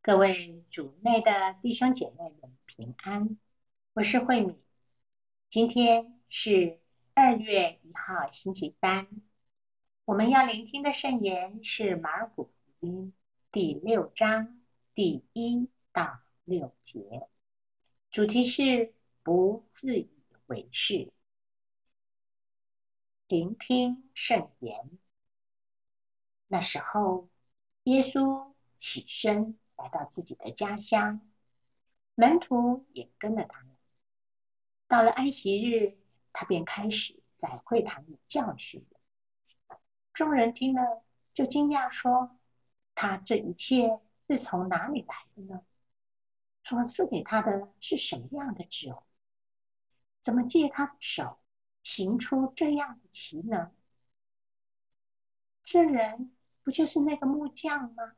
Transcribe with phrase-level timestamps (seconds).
[0.00, 3.36] 各位主内的弟兄姐妹们平安，
[3.92, 4.56] 我是慧敏。
[5.50, 6.80] 今天是
[7.14, 9.08] 二月一号星期三，
[10.06, 13.12] 我们要聆听的圣言是马尔谷福音
[13.52, 14.62] 第六章
[14.94, 17.28] 第一到六节，
[18.10, 20.08] 主题是不自以
[20.46, 21.12] 为是。
[23.26, 24.90] 聆听圣言。
[26.46, 27.28] 那时候，
[27.82, 29.58] 耶稣起身。
[29.78, 31.20] 来到自己的家乡，
[32.16, 33.68] 门徒也跟了他们。
[34.88, 35.96] 到了安息日，
[36.32, 38.84] 他便开始在会堂里教训。
[40.12, 42.36] 众人听了，就惊讶说
[42.96, 45.62] ：“他这一切是从哪里来的呢？
[46.64, 49.00] 所赐给他的是什么样的智慧？
[50.20, 51.38] 怎么借他的手
[51.84, 53.72] 行出这样的奇能？
[55.62, 56.34] 这人
[56.64, 58.16] 不就是那个木匠吗？”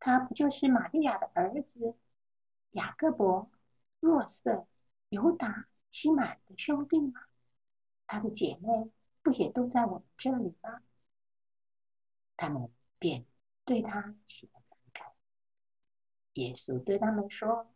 [0.00, 1.94] 他不就是玛利亚的儿子
[2.70, 3.50] 雅各伯、
[4.00, 4.66] 若瑟、
[5.08, 7.20] 犹达、西满的兄弟吗？
[8.06, 8.90] 他的姐妹
[9.22, 10.82] 不也都在我们这里吗？
[12.36, 13.26] 他们便
[13.64, 15.12] 对他起了反感。
[16.34, 17.70] 耶稣对他们说：“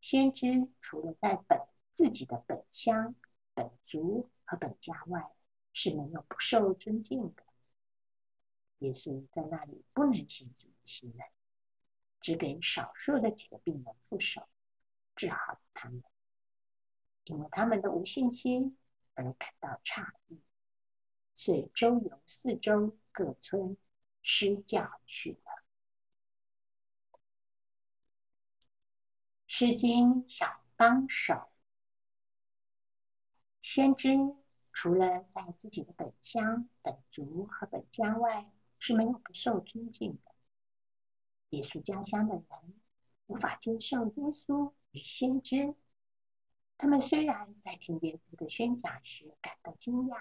[0.00, 1.60] 先知除了在本
[1.92, 3.14] 自己的本乡、
[3.54, 5.30] 本族和本家外，
[5.72, 7.42] 是没有不受尊敬的。”
[8.78, 11.35] 耶稣在那里不能行什么奇能。
[12.20, 14.48] 只给少数的几个病人副手，
[15.14, 16.02] 治好了他们，
[17.24, 18.76] 因为他们的无信心
[19.14, 20.40] 而感到诧异，
[21.34, 23.76] 遂周游四周各村
[24.22, 25.62] 施教去了。
[29.46, 31.48] 诗经小帮手，
[33.62, 34.16] 先知
[34.72, 40.35] 除了在自己的本乡、本族和本家外，是没有不受尊敬的。
[41.50, 42.44] 耶稣家乡的人
[43.28, 45.74] 无法接受耶稣与先知，
[46.76, 50.20] 他们虽然在听耶稣的宣讲时感到惊讶，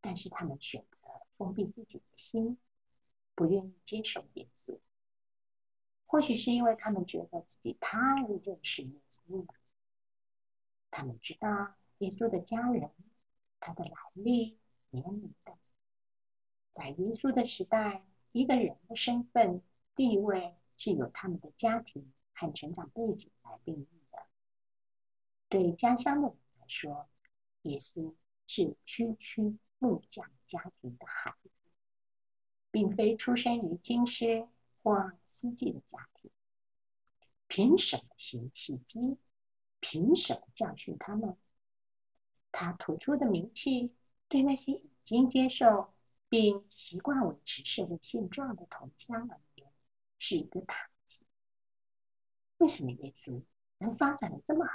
[0.00, 2.56] 但是他们选择封闭自己的心，
[3.34, 4.78] 不愿意接受耶稣。
[6.06, 7.98] 或许是因为他们觉得自己太
[8.44, 9.54] 认识耶稣了，
[10.90, 12.90] 他们知道耶稣的家人、
[13.60, 14.58] 他的来历、
[14.90, 15.54] 年龄等。
[16.72, 19.62] 在耶稣的时代，一个人的身份。
[19.94, 24.18] 地位是由他们的家庭和成长背景来定义的。
[25.48, 27.08] 对家乡的人来说，
[27.62, 28.14] 耶稣
[28.46, 31.50] 是区区木匠家庭的孩子，
[32.70, 34.48] 并非出生于京师
[34.82, 36.30] 或司机的家庭。
[37.46, 39.18] 凭什么行奇迹？
[39.80, 41.36] 凭什么教训他们？
[42.50, 43.92] 他吐出的名气，
[44.28, 45.92] 对那些已经接受
[46.28, 49.51] 并习惯维持社会现状的同乡而言。
[50.24, 51.18] 是一个打击。
[52.58, 53.42] 为什么耶稣
[53.78, 54.72] 能发展的这么好，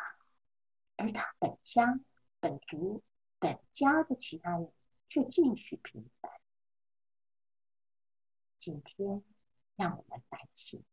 [0.97, 2.03] 而他本乡、
[2.41, 3.01] 本族、
[3.39, 4.69] 本家的其他人
[5.07, 6.29] 却继续平凡？
[8.59, 9.23] 今天，
[9.77, 10.83] 让我们反省：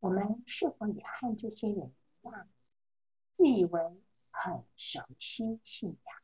[0.00, 2.48] 我们是否也和这些人一样，
[3.36, 3.80] 自以为
[4.32, 6.22] 很熟悉信仰，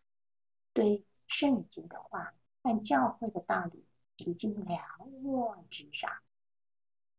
[0.73, 2.35] 对圣经的话
[2.65, 3.87] 和教会的道理
[4.17, 4.83] 已经了
[5.23, 6.11] 若指掌？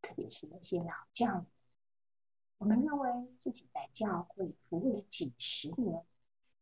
[0.07, 1.45] 特别是那些老教友，
[2.59, 3.09] 我们认为
[3.41, 6.06] 自己在教会服务了几十年，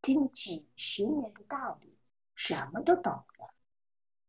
[0.02, 1.96] 听了几十年的道理，
[2.34, 3.54] 什么都懂了，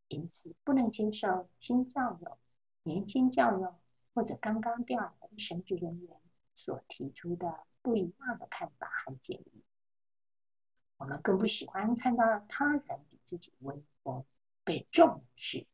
[0.09, 2.39] 因此不能接受新教友、
[2.83, 3.81] 年轻教友
[4.13, 6.21] 或者刚刚调来的神职人员
[6.55, 9.65] 所提出的不一样的看法和建议。
[10.99, 14.27] 我们更不喜欢看到他人比自己威风、
[14.63, 15.67] 被重视。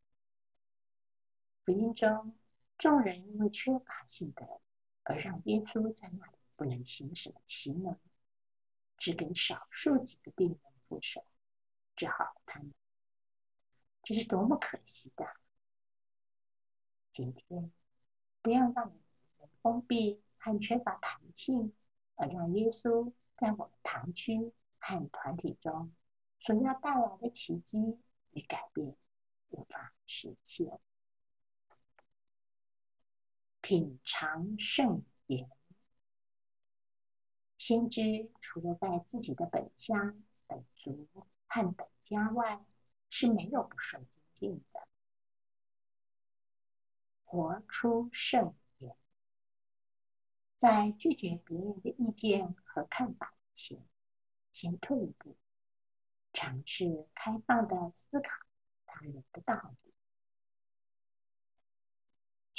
[1.64, 2.36] 福音中。
[2.82, 4.60] 众人因为缺乏信德，
[5.04, 7.96] 而让耶稣在那里不能行什么奇能，
[8.98, 11.24] 只给少数几个病人副手，
[11.94, 12.74] 治好他们。
[14.02, 15.24] 这是多么可惜的！
[17.12, 17.70] 今天
[18.40, 21.72] 不要让我们封闭和缺乏弹性，
[22.16, 25.94] 而让耶稣在我们堂区和团体中
[26.40, 28.00] 所要带来的奇迹
[28.32, 28.96] 与改变
[29.50, 30.80] 无法实现。
[33.72, 35.48] 品尝圣言，
[37.56, 41.08] 先知除了在自己的本乡、本族
[41.46, 42.62] 和本家外，
[43.08, 44.86] 是没有不受尊敬的。
[47.24, 48.94] 活出圣言，
[50.58, 53.82] 在拒绝别人的意见和看法前，
[54.52, 55.34] 先退一步，
[56.34, 58.28] 尝试开放的思考
[58.84, 59.91] 他人的道理。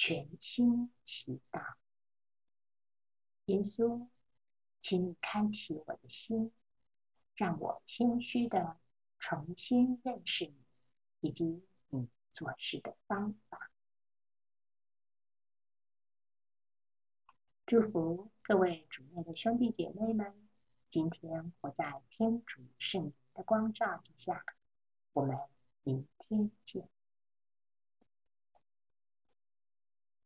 [0.06, 1.76] 全心祈祷，
[3.46, 4.10] 耶稣，
[4.82, 6.52] 请你开启我的心，
[7.36, 8.78] 让我谦虚的
[9.18, 10.58] 重新认识你，
[11.22, 13.72] 以及你做事的方法。
[17.66, 20.50] 祝福各位主内的兄弟姐妹们，
[20.90, 24.44] 今天活在天主圣灵的光照之下。
[25.14, 25.40] 我们
[25.84, 26.93] 明天见。